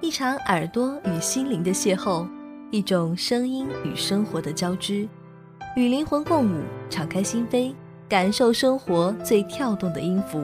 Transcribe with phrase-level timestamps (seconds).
[0.00, 2.26] 一场耳朵与心灵的邂逅，
[2.70, 5.08] 一种声音与生活的交织，
[5.76, 7.74] 与灵魂共舞，敞开心扉，
[8.08, 10.42] 感受生活最跳动的音符。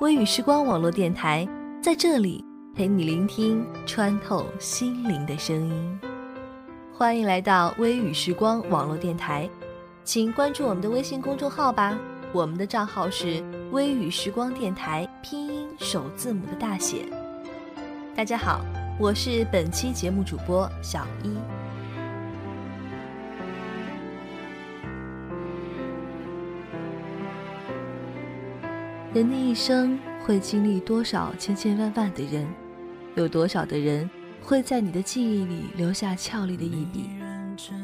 [0.00, 1.48] 微雨时光网络电台
[1.82, 2.44] 在这里
[2.74, 6.00] 陪你聆听穿透心灵的声音。
[6.94, 9.48] 欢迎来到微雨时光网络电台，
[10.04, 11.98] 请关注我们的微信公众号吧。
[12.32, 17.04] 我们的账号是微雨时光电台，拼音首字母的大写。
[18.16, 18.64] 大家好，
[18.98, 21.36] 我是本期节目主播小一。
[29.12, 32.46] 人的一生会经历多少千千万万的人，
[33.16, 34.08] 有多少的人
[34.40, 37.10] 会在你的记忆里留下俏丽的一笔，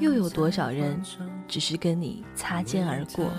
[0.01, 0.98] 又有多少人
[1.46, 3.30] 只是跟你擦肩而过？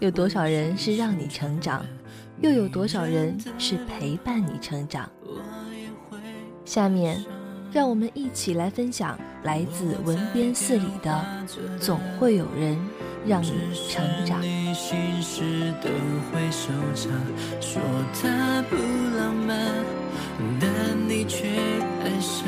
[0.00, 1.84] 有多少人是让你成长，
[2.40, 5.10] 又有多少人是陪伴你成长？
[6.64, 7.24] 下面，
[7.72, 11.10] 让我们一起来分享来自文编四里的
[11.78, 12.78] 《总会有人
[13.26, 13.50] 让你
[13.88, 14.40] 成长》。
[17.60, 17.82] 说
[18.22, 18.76] 他不
[19.16, 19.84] 浪漫，
[20.60, 20.70] 但
[21.08, 21.48] 你却
[22.04, 22.46] 爱上。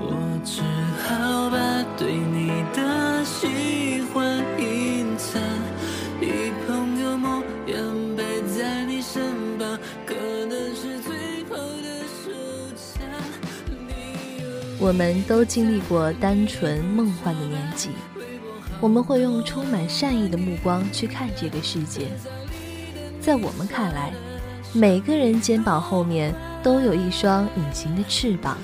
[0.00, 0.62] 我只
[1.02, 2.14] 好把对
[14.80, 17.90] 我们都经历过单纯梦幻的年纪，
[18.80, 22.06] 我们会用充满善意的目光去看这个世界。
[23.20, 24.12] 在我们看来，
[24.72, 28.56] 每个人肩膀后面都有一双隐形的翅膀，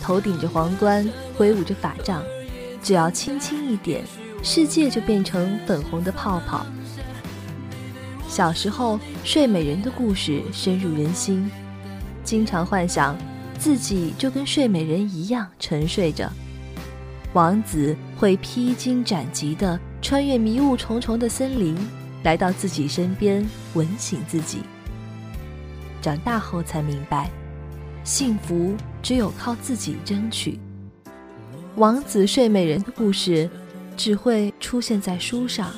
[0.00, 2.22] 头顶着皇冠，挥舞着法杖，
[2.80, 4.04] 只要轻轻一点，
[4.44, 6.64] 世界就变成粉红的泡泡。
[8.28, 11.50] 小时候，睡美人的故事深入人心，
[12.22, 13.16] 经常幻想。
[13.56, 16.30] 自己就跟睡美人一样沉睡着，
[17.32, 21.76] 王子会披荆斩棘地穿越迷雾重重的森林，
[22.22, 23.44] 来到自己身边
[23.74, 24.60] 吻醒自己。
[26.00, 27.30] 长大后才明白，
[28.04, 30.60] 幸福只有靠自己争取。
[31.76, 33.50] 王子睡美人的故事，
[33.96, 35.72] 只会出现在书上。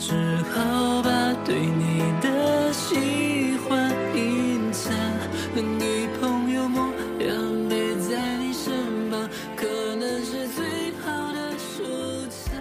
[0.00, 0.14] 只
[0.54, 1.10] 好把
[1.44, 4.94] 对你的喜欢隐藏，
[5.54, 6.80] 和女朋友模
[7.18, 8.72] 样陪在你身
[9.10, 9.66] 旁，可
[9.96, 12.54] 能是最好的收藏。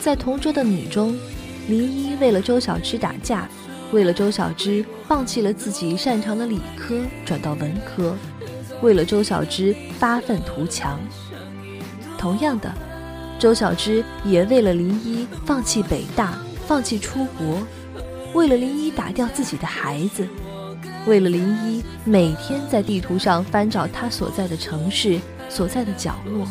[0.00, 1.14] 在同桌的你中，
[1.68, 3.46] 林一为了周小芝打架，
[3.92, 8.16] 为了周小芝放弃了自己擅长的理科，转到文科，
[8.80, 10.98] 为了周小芝发愤图强。
[12.16, 12.72] 同样的，
[13.38, 16.38] 周小芝也为了林一放弃北大。
[16.66, 17.62] 放弃出国，
[18.34, 20.26] 为了林一打掉自己的孩子，
[21.06, 26.46] 为了林一每天在地图上翻找他所在的城市所在的角落。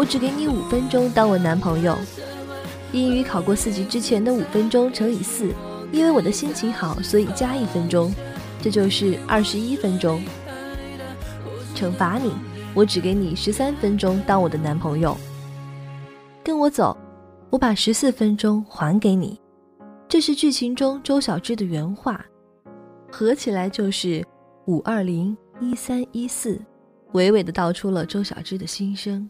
[0.00, 1.94] 我只给你五分钟当我男朋友。
[2.90, 5.52] 英语考过四级之前的五分钟乘以四，
[5.92, 8.10] 因为我的心情好，所以加一分钟，
[8.62, 10.22] 这就是二十一分钟。
[11.74, 12.32] 惩罚你，
[12.72, 15.14] 我只给你十三分钟当我的男朋友。
[16.42, 16.96] 跟我走，
[17.50, 19.38] 我把十四分钟还给你。
[20.08, 22.24] 这是剧情中周小栀的原话，
[23.12, 24.26] 合起来就是
[24.64, 26.58] 五二零一三一四，
[27.12, 29.28] 娓娓的道出了周小栀的心声。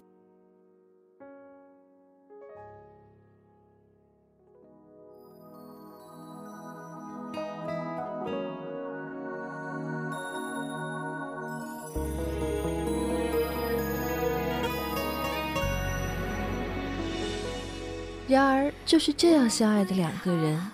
[18.30, 20.64] 然而，就是这样相爱的两个人，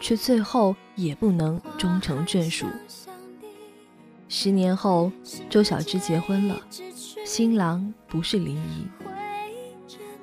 [0.00, 2.64] 却最后也不能终成眷属。
[4.28, 5.10] 十年后，
[5.50, 6.62] 周小栀结婚了，
[7.24, 8.86] 新郎不是林一。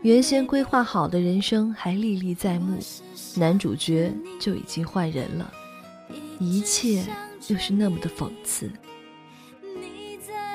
[0.03, 2.79] 原先规划好的人生还历历在目，
[3.35, 5.51] 男主角就已经换人了，
[6.39, 7.03] 一切
[7.49, 8.71] 又是那么的讽刺。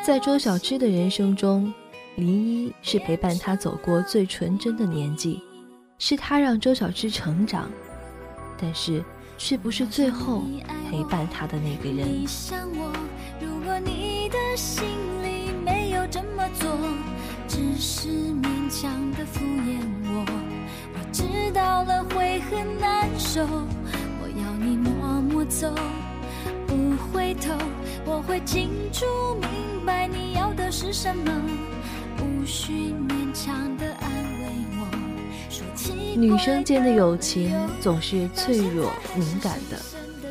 [0.03, 1.71] 在周小栀的人生中，
[2.17, 5.43] 林一是陪伴她走过最纯真的年纪。
[6.07, 7.71] 是他让周小栀成长，
[8.61, 9.03] 但是
[9.39, 10.45] 却不是最后
[10.91, 12.07] 陪伴他的那个人。
[12.07, 12.93] 你想我
[13.41, 14.85] 如果你的心
[15.23, 16.71] 里没有这么做，
[17.49, 20.27] 只是勉强的敷衍我，
[20.93, 21.25] 我知
[21.55, 23.41] 道了会很难受。
[23.47, 25.75] 我要你默默走，
[26.67, 27.55] 不回头。
[28.05, 29.07] 我会清楚
[29.41, 31.33] 明白你要的是什么，
[32.21, 33.94] 无需勉强的。
[36.17, 39.79] 女生间的友情总是脆弱敏感的，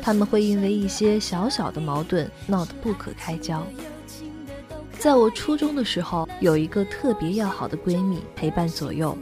[0.00, 3.64] 他们会因为一些小小的矛盾闹得不可开交。
[4.98, 9.16] 在我初中的时候，有一个特别要好的闺蜜陪伴左右，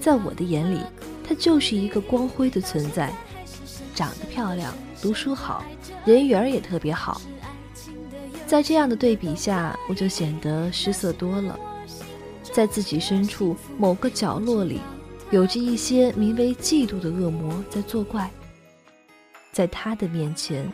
[0.00, 0.78] 在我的眼里，
[1.26, 3.12] 她就是一个光辉的存在，
[3.94, 5.64] 长得漂亮，读书好，
[6.04, 7.20] 人缘也特别好。
[8.46, 11.58] 在这样的对比下，我就显得失色多了，
[12.52, 14.80] 在自己深处某个角落里。
[15.30, 18.30] 有着一些名为嫉妒的恶魔在作怪，
[19.50, 20.70] 在他的面前，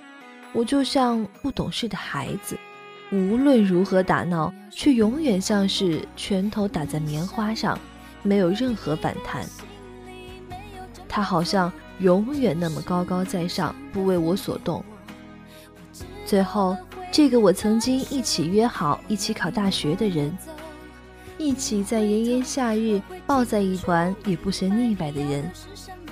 [0.52, 2.58] 我就像不懂事的孩子，
[3.10, 7.78] 无论如何打闹，却永远像是拳头打在棉花上，
[8.22, 9.46] 没有任何反弹。
[11.08, 14.84] 他好像永远那么高高在上，不为我所动。
[16.26, 16.76] 最后，
[17.10, 20.36] 这个我曾经一起约好一起考大学的人。
[21.40, 25.50] 一起在炎炎夏日抱在一团也不嫌腻歪的人，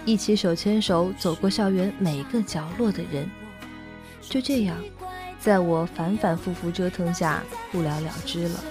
[0.07, 3.31] 一起手牵手走过校园每个角落的人，
[4.23, 4.75] 就这样，
[5.39, 8.65] 在我反反复复折腾下不了了之了。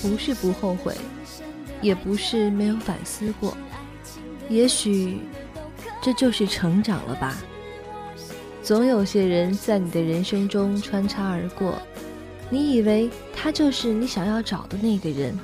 [0.00, 0.96] 不是不后悔。
[1.80, 3.56] 也不是没有反思过，
[4.48, 5.20] 也许
[6.02, 7.36] 这就是成长了吧。
[8.62, 11.80] 总有些人在你的人生中穿插而过，
[12.50, 15.38] 你以为他就是你想要找的那个人，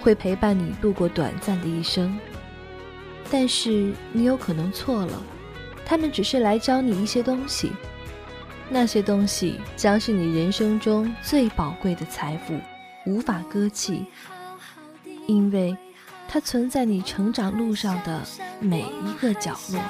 [0.00, 2.18] 会陪伴你度过短暂的一生。
[3.30, 5.22] 但是你有可能错了，
[5.84, 7.72] 他们只是来教你一些东西，
[8.70, 12.58] 那些东西将是你人生中最宝贵的财富，
[13.04, 14.06] 无法割弃。
[15.26, 15.76] 因为，
[16.28, 18.22] 它存在你成长路上的
[18.60, 19.80] 每一个角落。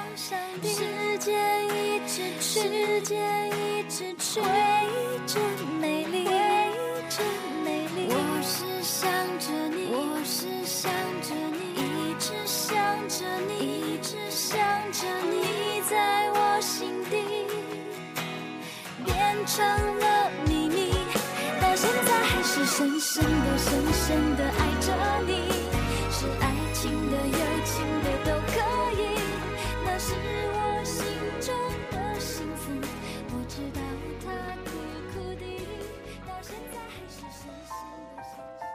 [0.61, 4.41] 时间一直时间一直追
[5.25, 5.39] 着
[5.79, 6.23] 美丽，
[7.63, 8.07] 美丽。
[8.09, 9.09] 我是想
[9.39, 10.91] 着你，我是想
[11.21, 12.75] 着你，一直想
[13.09, 13.51] 着你，
[13.93, 14.55] 一直想
[14.91, 17.13] 着你，在我心底
[19.03, 19.13] 变
[19.45, 19.65] 成
[19.99, 20.05] 了，
[22.67, 24.91] 深深的深深的爱着
[25.27, 25.33] 你
[26.09, 27.73] 是爱情的友情
[28.03, 28.53] 的都可
[28.99, 29.01] 以
[29.85, 30.15] 那是
[30.51, 31.05] 我心
[31.39, 31.47] 中
[31.91, 32.73] 的幸福
[33.29, 33.79] 我知道
[34.25, 34.25] 它
[34.63, 34.67] 苦
[35.13, 35.43] 苦的
[36.25, 37.39] 到现在还是深
[37.69, 37.77] 深
[38.17, 38.65] 的深深的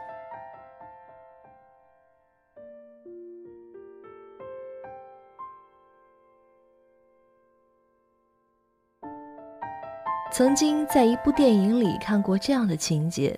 [10.31, 13.37] 曾经在一部电影里看过这样的情节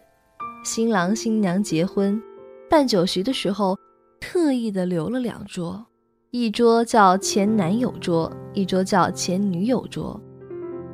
[0.63, 2.21] 新郎新娘结婚，
[2.69, 3.77] 办酒席的时候，
[4.21, 5.86] 特意的留了两桌，
[6.31, 10.19] 一桌叫前男友桌，一桌叫前女友桌。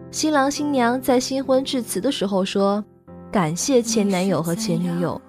[0.10, 2.84] 新郎新娘在新婚致辞的时候说
[3.32, 5.22] ：“感谢前男友和前女友，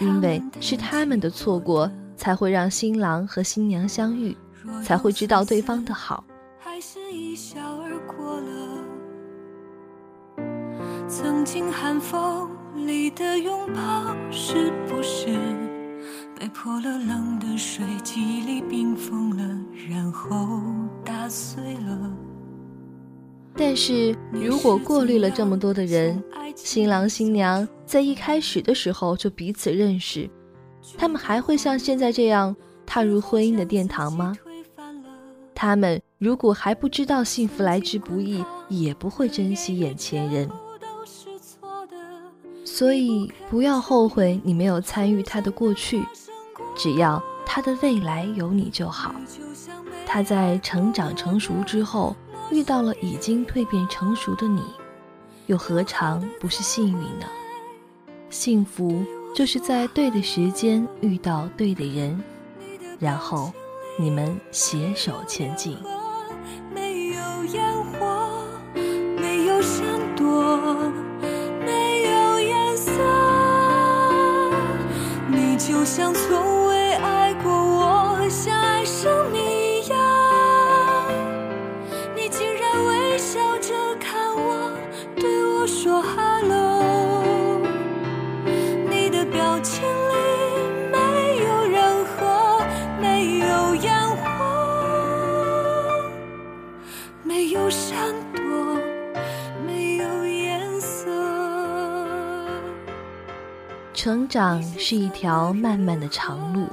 [0.00, 4.36] 因为是他们的错过，才会让新郎和新娘相遇，
[4.84, 6.22] 才会知道对方的好。”
[6.60, 8.84] 还是一笑而过了
[11.08, 12.50] 曾经寒风
[12.86, 15.26] 里的拥抱，是不是
[16.38, 19.58] 被泼了冷的水，记忆里冰封了，
[19.88, 20.60] 然后
[21.04, 22.12] 打碎了。
[23.54, 26.22] 但是如果过滤了这么多的人，
[26.54, 30.30] 新郎新娘在一开始的时候就彼此认识，
[30.96, 32.54] 他们还会像现在这样
[32.86, 34.36] 踏入婚姻的殿堂吗？
[35.54, 40.48] 他们如果还不知道幸福来之不易，也不会珍惜眼前人。
[42.78, 46.06] 所以不要后悔你没有参与他的过去，
[46.76, 49.12] 只要他的未来有你就好。
[50.06, 52.14] 他在成长成熟之后
[52.52, 54.62] 遇到了已经蜕变成熟的你，
[55.46, 57.26] 又何尝不是幸运呢？
[58.30, 59.04] 幸福
[59.34, 62.22] 就是在对的时间遇到对的人，
[63.00, 63.52] 然后
[63.98, 65.76] 你们携手前进。
[103.98, 106.68] 成长是一条漫漫的长路，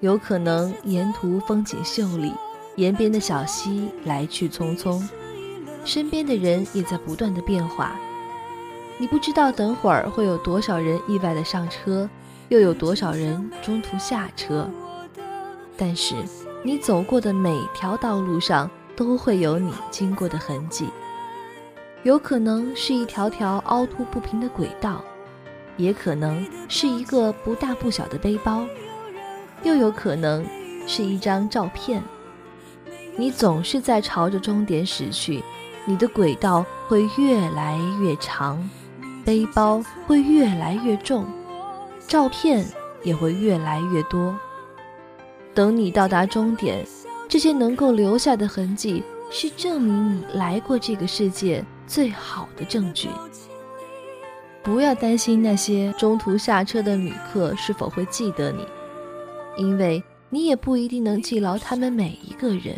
[0.00, 2.32] 有可能沿途风景秀丽，
[2.74, 5.00] 沿边的小溪来去匆匆。
[5.84, 7.94] 身边的人也在不断的变化，
[8.98, 12.10] 你不知道等会儿会有多少人意外的上车，
[12.48, 14.68] 又有多少人中途下车。
[15.76, 16.16] 但是
[16.64, 20.88] 你走过的每条道路上都会有你经过的痕迹，
[22.02, 25.04] 有可能是一条条凹凸不平的轨道，
[25.76, 28.66] 也可能是一个不大不小的背包，
[29.62, 30.44] 又有可能
[30.86, 32.02] 是一张照片。
[33.16, 35.42] 你总是在朝着终点驶去。
[35.88, 38.68] 你的轨道会越来越长，
[39.24, 41.24] 背包会越来越重，
[42.08, 42.66] 照片
[43.04, 44.36] 也会越来越多。
[45.54, 46.84] 等你到达终点，
[47.28, 53.08] 这些能够留下的痕迹，是证明你来过这个世界最好的证据。
[54.66, 58.66] 不要担心那些中途下车的旅客是否会记得你，
[59.56, 62.76] 因为你也不一定能记牢他们每一个人。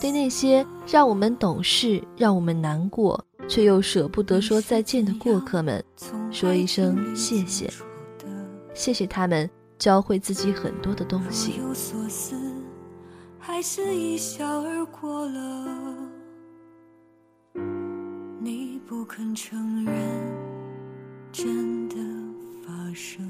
[0.00, 5.82] 对那些让我们懂事、让我们难过，却又舍不得说再见的过客们，
[6.32, 7.70] 说一声谢谢。
[8.74, 11.60] 谢谢他们教会自己很多的东西。
[13.38, 16.17] 还是一笑而过了。
[18.88, 19.94] 不肯承认，
[21.30, 21.96] 真的
[22.66, 23.27] 发生。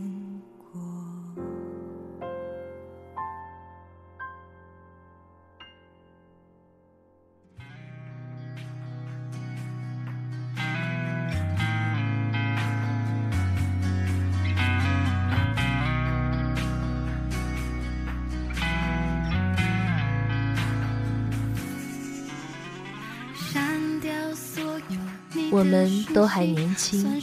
[25.59, 27.21] 我们都还年轻，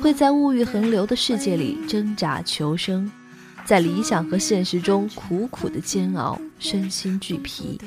[0.00, 3.12] 会在物欲横流的世界里挣扎求生，
[3.66, 7.78] 在理想和现实中苦苦的煎熬，身心俱疲，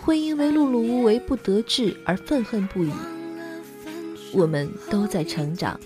[0.00, 2.90] 会因为碌碌无为不得志而愤恨不已。
[4.32, 5.78] 我们都在成长，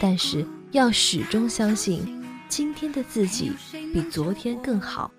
[0.00, 3.52] 但是要始终相信，今天的自己
[3.92, 5.12] 比昨天更好，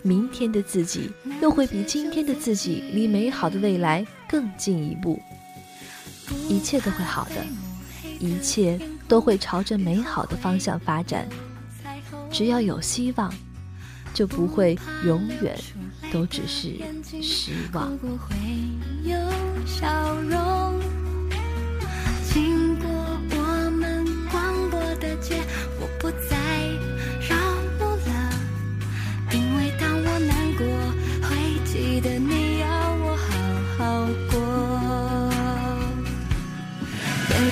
[0.00, 1.10] 明天的自己
[1.42, 5.20] 又会比今天的自己离美好的未来更进一步。
[6.48, 7.44] 一切都会好的，
[8.18, 11.28] 一切都会朝着美好的方向发展。
[12.30, 13.32] 只要有希望，
[14.14, 15.58] 就不会永远
[16.12, 16.78] 都只是
[17.22, 17.98] 失望。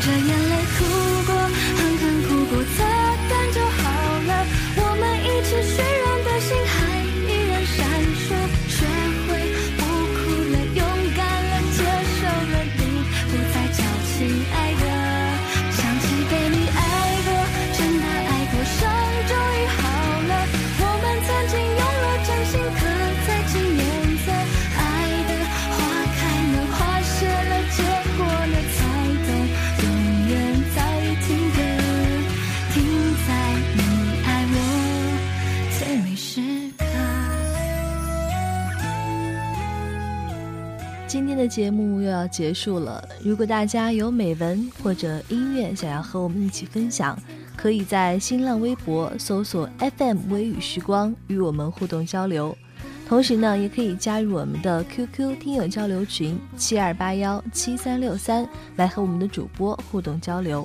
[0.00, 0.84] 着眼泪哭
[1.26, 2.78] 过，狠狠哭过，擦
[3.28, 3.80] 干就好
[4.26, 4.46] 了。
[4.76, 5.76] 我们一起学
[41.10, 43.04] 今天的节目又要结束了。
[43.20, 47.18] 如果大家有美文或者音乐想要和我们一起分享，
[47.56, 52.56] 可以在新浪微博搜索 FM 微雨时光与我们互动交流。
[53.08, 60.64] 同时呢，也可以加入我们的 QQ 听友交流群七二八幺七三六三，来和我们的主播互动交流。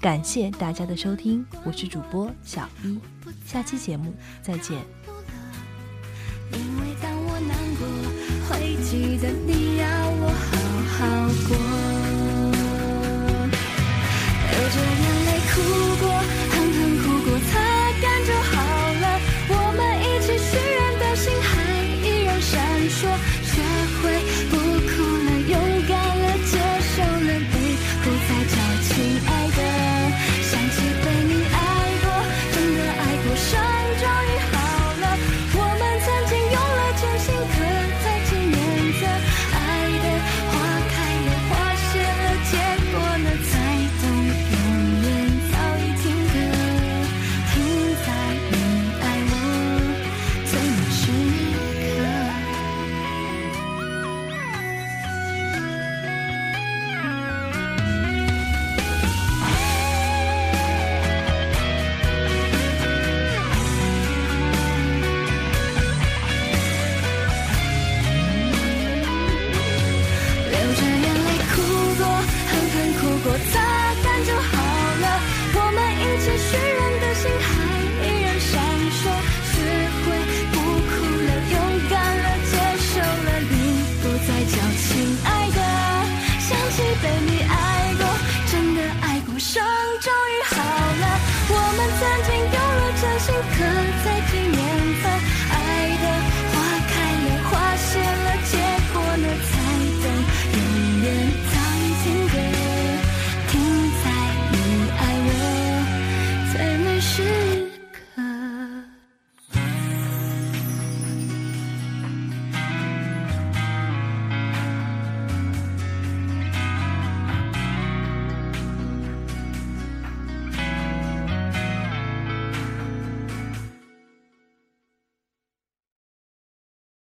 [0.00, 2.98] 感谢大家的收听，我是主播小一，
[3.44, 4.78] 下期节目再见。